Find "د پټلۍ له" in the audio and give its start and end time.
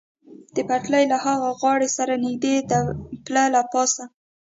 0.55-1.17